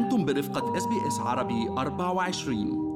[0.00, 2.90] أنتم برفقة SBS عربي 24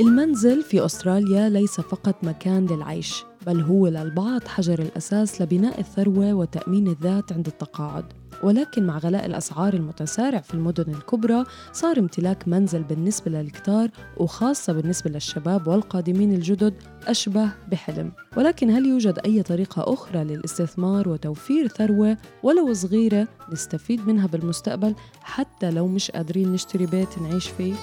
[0.00, 3.24] المنزل في أستراليا ليس فقط مكان للعيش.
[3.46, 8.04] بل هو للبعض حجر الأساس لبناء الثروة وتأمين الذات عند التقاعد.
[8.42, 15.10] ولكن مع غلاء الأسعار المتسارع في المدن الكبرى صار امتلاك منزل بالنسبة للكتار وخاصة بالنسبة
[15.10, 16.74] للشباب والقادمين الجدد
[17.06, 18.12] أشبه بحلم.
[18.36, 25.70] ولكن هل يوجد أي طريقة أخرى للاستثمار وتوفير ثروة؟ ولو صغيرة نستفيد منها بالمستقبل حتى
[25.70, 27.74] لو مش قادرين نشتري بيت نعيش فيه؟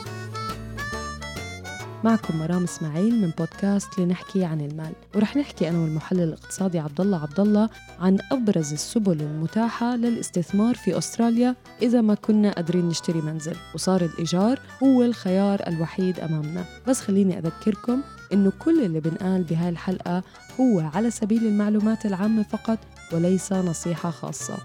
[2.04, 4.94] معكم مرام إسماعيل من بودكاست لنحكي عن المال.
[5.16, 7.70] ورح نحكي أنا والمحلل الاقتصادي عبد الله عبد الله
[8.00, 13.56] عن أبرز السبل المتاحة للاستثمار في أستراليا إذا ما كنا قادرين نشتري منزل.
[13.76, 16.66] وصار الإيجار هو الخيار الوحيد أمامنا.
[16.88, 18.02] بس خليني أذكركم
[18.34, 20.24] إنه كل اللي بنقال بهاي الحلقة
[20.60, 22.80] هو على سبيل المعلومات العامة فقط
[23.14, 24.58] وليس نصيحة خاصة.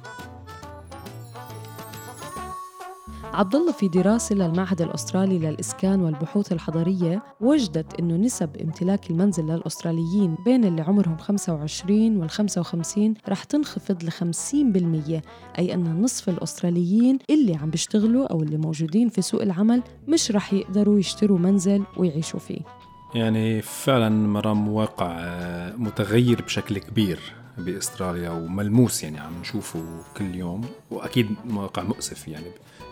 [3.37, 10.37] عبد الله في دراسة للمعهد الأسترالي للإسكان والبحوث الحضرية وجدت أنه نسب امتلاك المنزل للأستراليين
[10.45, 15.23] بين اللي عمرهم 25 وال 55 رح تنخفض ل 50%
[15.59, 20.53] أي أن نصف الأستراليين اللي عم بيشتغلوا أو اللي موجودين في سوق العمل مش رح
[20.53, 22.61] يقدروا يشتروا منزل ويعيشوا فيه.
[23.15, 27.46] يعني فعلا مرام واقع آه، متغير بشكل كبير.
[27.59, 29.85] بأستراليا وملموس يعني عم نشوفه
[30.17, 32.47] كل يوم وأكيد واقع مؤسف يعني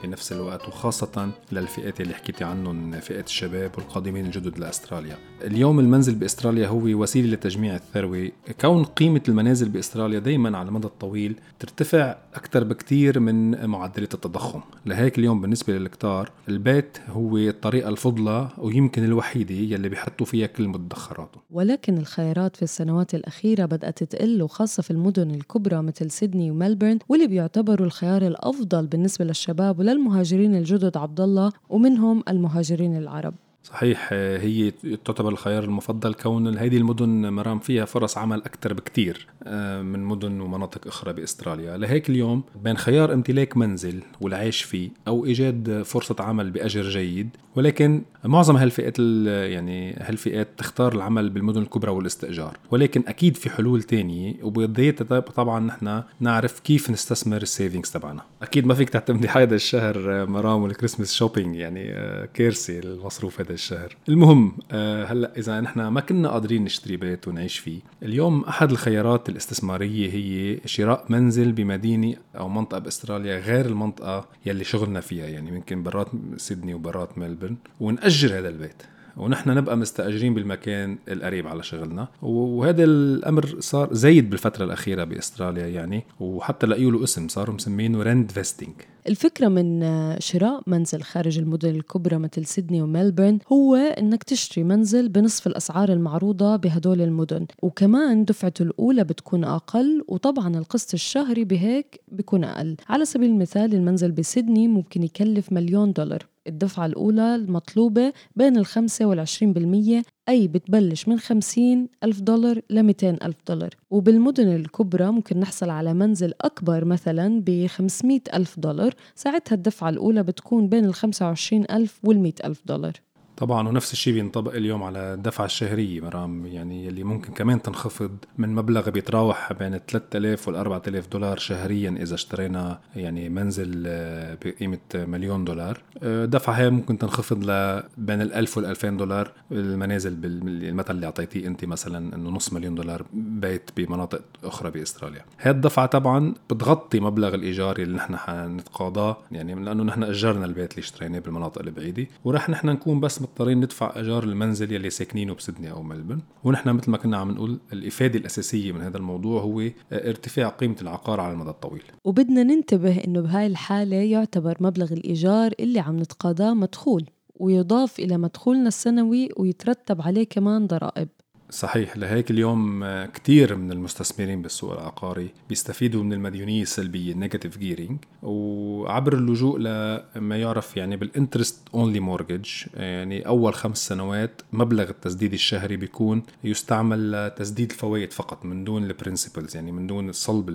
[0.04, 5.16] بنفس الوقت وخاصة للفئات اللي حكيتي عنهم فئات الشباب والقادمين الجدد لأستراليا.
[5.42, 8.30] اليوم المنزل بأستراليا هو وسيلة لتجميع الثروة.
[8.60, 14.60] كون قيمة المنازل بأستراليا دايما على المدى الطويل ترتفع أكثر بكثير من معدلات التضخم.
[14.86, 21.42] لهيك اليوم بالنسبة للكتار البيت هو الطريقة الفضلى ويمكن الوحيدة يلي بيحطوا فيها كل مدخراتهم
[21.50, 27.26] ولكن الخيارات في السنوات الأخيرة بدأت تقل وخاصة في المدن الكبرى مثل سيدني وملبورن واللي
[27.26, 33.34] بيعتبروا الخيار الأفضل بالنسبة للشباب وللمهاجرين الجدد عبد الله ومنهم المهاجرين العرب.
[33.64, 34.70] صحيح هي
[35.04, 40.40] تعتبر الخيار المفضل كون هذه المدن مرام فيها فرص عمل أكثر بكثير آه، من مدن
[40.40, 41.76] ومناطق أخرى بأستراليا.
[41.76, 48.02] لهيك اليوم بين خيار امتلاك منزل والعيش فيه أو إيجاد فرصة عمل بأجر جيد ولكن
[48.24, 52.56] معظم هالفئات يعني هالفئات تختار العمل بالمدن الكبرى والاستئجار.
[52.70, 58.22] ولكن أكيد في حلول تانية وبدايتها طبعا نحن نعرف كيف نستثمر ال savings تبعنا.
[58.42, 63.53] أكيد ما فيك تعتمدي هذا الشهر مرام وال Christmas shopping يعني آه، كارثة المصروف هذا
[63.54, 63.96] الشهر.
[64.08, 69.28] المهم آه، هلأ إذا نحن ما كنا قادرين نشتري بيت ونعيش فيه اليوم أحد الخيارات
[69.28, 75.82] الاستثمارية هي شراء منزل بمدينة أو منطقة بأستراليا غير المنطقة يلي شغلنا فيها يعني ممكن
[75.82, 78.82] برات سيدني وبرات ملبورن ونأجر هذا البيت.
[79.16, 82.08] ونحن نبقى مستأجرين بالمكان القريب على شغلنا.
[82.22, 88.74] وهذا الأمر صار زايد بالفترة الأخيرة بأستراليا يعني وحتى لقيوا له اسم صاروا مسمينه rentvesting.
[89.08, 89.80] الفكرة من
[90.20, 96.56] شراء منزل خارج المدن الكبرى مثل سيدني وملبورن هو إنك تشتري منزل بنصف الأسعار المعروضة
[96.56, 97.46] بهدول المدن.
[97.62, 102.76] وكمان دفعته الأولى بتكون أقل وطبعا القسط الشهري بهيك بيكون أقل.
[102.88, 106.26] على سبيل المثال المنزل بسيدني ممكن يكلف مليون دولار.
[106.46, 110.02] الدفعة الأولى المطلوبة بين الخمسة والعشرين بالمية.
[110.28, 113.70] أي بتبلش من خمسين ألف دولار لميتين ألف دولار.
[113.90, 118.94] وبالمدن الكبرى ممكن نحصل على منزل أكبر مثلا بخمسمية ألف دولار.
[119.14, 122.92] ساعتها الدفعة الأولى بتكون بين الخمسة وعشرين ألف والمية ألف دولار.
[123.36, 126.46] طبعا ونفس الشيء بينطبق اليوم على الدفعة الشهرية مرام.
[126.46, 132.14] يعني اللي ممكن كمان تنخفض من مبلغ بيتراوح بين 3000 وال 4000 دولار شهريا إذا
[132.14, 135.82] اشترينا يعني منزل آه، بقيمة مليون دولار.
[136.02, 139.32] آه، هي ممكن تنخفض ل بين ال 1000 وال 2000 دولار.
[139.52, 145.24] المنازل بالمثل اللي أعطيتيه أنت مثلا إنه نص مليون دولار بيت بمناطق أخرى بأستراليا.
[145.40, 150.82] هي الدفعة طبعا بتغطي مبلغ الإيجار اللي نحن حنتقاضاه يعني لأنه نحن أجرنا البيت اللي
[150.82, 152.06] اشتريناه بالمناطق البعيدة.
[152.24, 156.20] ورح نحن نكون بس مضطرين ندفع إيجار المنزل يلي ساكنينه بسدني أو ملبن.
[156.44, 161.20] ونحن مثل ما كنا عم نقول الإفادة الأساسية من هذا الموضوع هو ارتفاع قيمة العقار
[161.20, 161.82] على المدى الطويل.
[162.04, 167.04] وبدنا ننتبه إنه بهاي الحالة يعتبر مبلغ الإيجار اللي عم نتقاضاه مدخول
[167.34, 171.08] ويضاف إلى مدخولنا السنوي ويترتب عليه كمان ضرائب.
[171.50, 177.98] صحيح لهيك اليوم كتير من المستثمرين بالسوق العقاري بيستفيدوا من المديونية السلبية ال negative gearing
[178.22, 185.32] وعبر اللجوء لما يعرف يعني بال interest only mortgage يعني أول خمس سنوات مبلغ التسديد
[185.32, 190.50] الشهري بيكون يستعمل لتسديد الفوائد فقط من دون ال principals يعني من دون صلب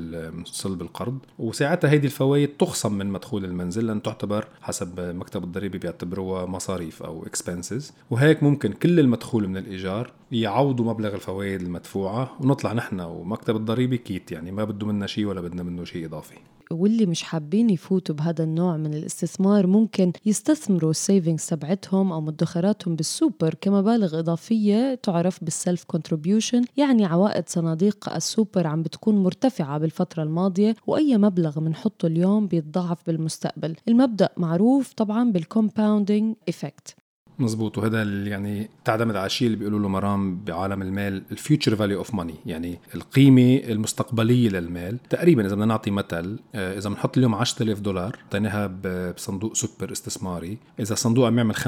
[0.45, 1.17] صلب القرض.
[1.39, 7.25] وساعتها هيدي الفوائد تخصم من مدخول المنزل لأن تعتبر حسب مكتب الضريبه بيعتبروها مصاريف أو
[7.25, 13.55] expenses وهيك ممكن كل المدخول من الإيجار يعوض يقبضوا مبلغ الفوائد المدفوعة ونطلع نحن ومكتب
[13.55, 16.35] الضريبة quit يعني ما بده منا شيء ولا بدنا منه شيء إضافي.
[16.71, 22.95] واللي مش حابين يفوتوا بهذا النوع من الاستثمار ممكن يستثمروا ال savings تبعتهم أو مدخراتهم
[22.95, 30.23] بالسوبر كمبالغ إضافية تعرف بال self contribution يعني عوائد صناديق السوبر عم بتكون مرتفعة بالفترة
[30.23, 33.75] الماضية وأي مبلغ بنحطه اليوم بيتضاعف بالمستقبل.
[33.87, 36.95] المبدأ معروف طبعا بال compounding effect
[37.39, 41.97] مزبوط وهذا يعني تعتمد على الشيء اللي بيقولوا له مرام بعالم المال ال future value
[41.97, 44.97] of money يعني القيمة المستقبلية للمال.
[45.09, 48.67] تقريبا إذا بدنا نعطي مثل آه، إذا بنحط اليوم 10000 دولار اعطيناها
[49.13, 51.59] بصندوق سوبر استثماري إذا الصندوق عم يعمل 5%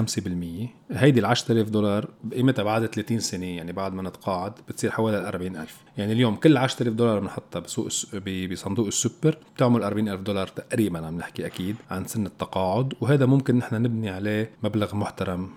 [0.91, 5.77] هيدي ال 10000 دولار بقيمتها بعد 30 سنة يعني بعد ما نتقاعد بتصير حوالي 40000
[5.97, 7.87] يعني اليوم كل 10000 دولار بنحطها بسوق
[8.51, 12.93] بصندوق السوبر بتعمل 40000 دولار تقريبا عم نحكي أكيد عن سن التقاعد.
[13.01, 15.49] وهذا ممكن نحن نبني عليه مبلغ محترم.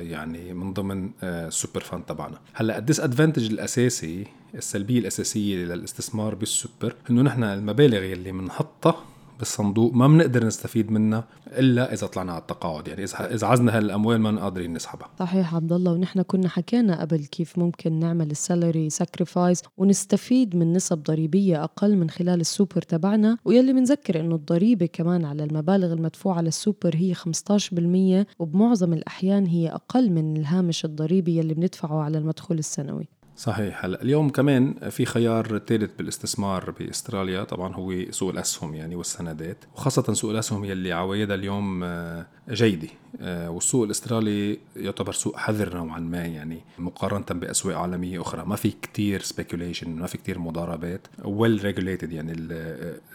[0.00, 2.38] يعني من ضمن السوبر آه، fund تبعنا.
[2.54, 9.04] هلأ ال disadvantage الأساسي السلبية الأساسية للاستثمار بالسوبر إنه نحن المبالغ اللي بنحطها
[9.38, 12.88] بالصندوق ما بنقدر نستفيد منها إلا إذا طلعنا على التقاعد.
[12.88, 15.08] يعني إذا إذا عزنا هالأموال ما قادرين نسحبها.
[15.18, 20.72] صحيح عبد الله ونحن كنا حكينا قبل كيف ممكن نعمل ال salary sacrifice ونستفيد من
[20.72, 23.38] نسب ضريبية أقل من خلال السوبر تبعنا.
[23.44, 30.10] ويلي بنذكر إنه الضريبة كمان على المبالغ المدفوعة للسوبر هي 15% وبمعظم الأحيان هي أقل
[30.10, 33.08] من الهامش الضريبي يلي بندفعه على المدخول السنوي.
[33.38, 33.84] صحيح.
[33.84, 37.44] هلا اليوم كمان في خيار ثالث بالاستثمار بأستراليا.
[37.44, 42.88] طبعا هو سوق الأسهم يعني والسندات وخاصة سوق الأسهم يلي عوايدها اليوم آه، جيدة.
[43.20, 48.44] والسوق الأسترالي يعتبر سوق حذر نوعا ما يعني مقارنة بأسواق عالمية أخرى.
[48.46, 51.06] ما في كتير speculation ما في كتير مضاربات.
[51.24, 52.32] well regulated يعني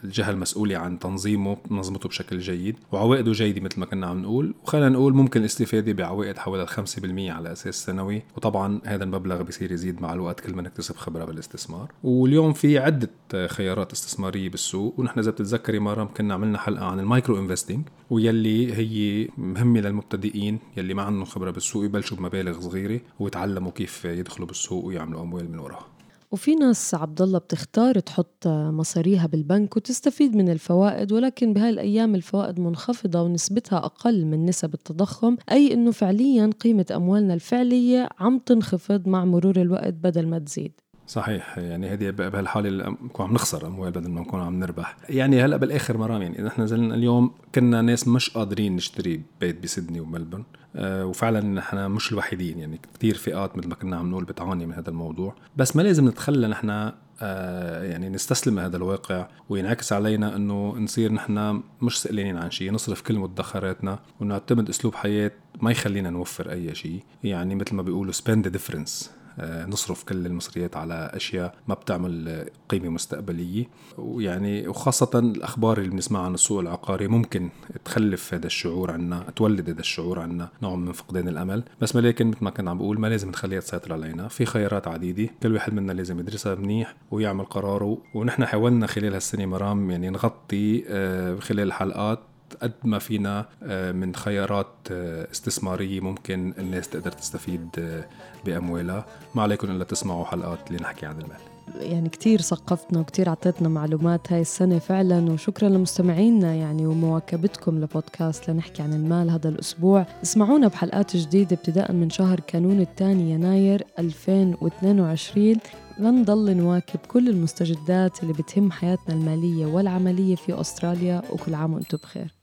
[0.03, 4.53] الجهه المسؤوله عن تنظيمه تنظمته بشكل جيد وعوائده جيدة مثل ما كنا عم نقول.
[4.63, 8.21] وخلينا نقول ممكن الاستفادة بعوائد حوالي 5% على أساس سنوي.
[8.37, 11.91] وطبعا هذا المبلغ بيصير يزيد مع الوقت كل ما نكتسب خبرة بالاستثمار.
[12.03, 13.09] واليوم في عدة
[13.47, 14.99] خيارات استثمارية بالسوق.
[14.99, 20.59] ونحن إذا بتتذكري مرام كنا عملنا حلقة عن ال micro investing ويلي هي مهمة للمبتدئين
[20.77, 25.59] يلي ما عندهم خبرة بالسوق يبلشوا بمبالغ صغيرة ويتعلموا كيف يدخلوا بالسوق ويعملوا أموال من
[25.59, 25.87] وراها.
[26.31, 32.59] وفي ناس عبد الله بتختار تحط مصاريها بالبنك وتستفيد من الفوائد ولكن بهاي الأيام الفوائد
[32.59, 39.25] منخفضة ونسبتها أقل من نسب التضخم أي إنه فعليا قيمة أموالنا الفعلية عم تنخفض مع
[39.25, 40.71] مرور الوقت بدل ما تزيد.
[41.07, 41.57] صحيح.
[41.57, 44.97] يعني هذه بهالحالة نكون عم نخسر أموال بدل ما نكون عم نربح.
[45.09, 49.63] يعني هلأ بالآخر مرام يعني إذا إحنا نزلنا اليوم كنا ناس مش قادرين نشتري بيت
[49.63, 50.43] بسيدني وملبون.
[50.75, 52.59] آه وفعلا نحن مش الوحيدين.
[52.59, 55.35] يعني كثير فئات مثل ما كنا عم نقول بتعاني من هذا الموضوع.
[55.57, 56.91] بس ما لازم نتخلى نحن
[57.21, 63.01] آه يعني نستسلم هذا الواقع وينعكس علينا إنه نصير نحن مش سئلانين عن شيء نصرف
[63.01, 67.03] كل مدخراتنا ونعتمد أسلوب حياة ما يخلينا نوفر أي شيء.
[67.23, 69.07] يعني مثل ما بيقولوا difference.
[69.07, 69.22] آه،
[69.67, 73.65] نصرف كل المصريات على أشياء ما بتعمل قيمة مستقبلية.
[73.97, 77.49] ويعني وخاصة الأخبار اللي بنسمعها عن السوق العقاري ممكن
[77.85, 81.63] تخلف هذا الشعور عنا تولد هذا الشعور عنا نوع من فقدان الأمل.
[81.81, 84.27] بس ولكن مثل ما كنت عم بقول ما لازم نخليها تسيطر علينا.
[84.27, 87.97] في خيارات عديدة كل واحد منا لازم يدرسها منيح ويعمل قراره.
[88.15, 92.19] ونحن حاولنا خلال هالسنة مرام يعني نغطي آه، خلال الحلقات
[92.61, 98.05] قد ما فينا آه، من خيارات آه، استثمارية ممكن الناس تقدر تستفيد آه،
[98.45, 99.05] بأموالها.
[99.35, 101.53] ما عليكم إلا تسمعوا حلقات اللي نحكي عن المال.
[101.79, 108.83] يعني كتير ثقفتنا وكتير عطيتنا معلومات هاي السنة فعلا وشكرا لمستمعينا يعني ومواكبتكم لبودكاست لنحكي
[108.83, 110.05] عن المال هذا الأسبوع.
[110.23, 115.55] اسمعونا بحلقات جديدة ابتداء من شهر كانون الثاني يناير 2022
[115.99, 122.42] لنضل نواكب كل المستجدات اللي بتهم حياتنا المالية والعملية في أستراليا وكل عام وأنتم بخير.